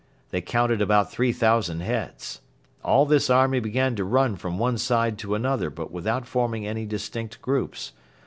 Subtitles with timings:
[0.31, 2.41] They counted about three thousand heads.
[2.83, 6.87] All this army began to run from one side to another but without forming any
[6.87, 7.91] distinct groups.